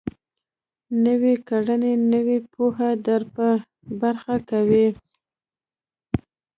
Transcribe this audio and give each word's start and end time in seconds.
نويې 1.03 1.35
کړنې 1.49 1.93
نوې 2.11 2.37
پوهه 2.53 2.89
در 3.05 3.21
په 3.35 3.47
برخه 4.01 4.35
کوي. 4.49 4.87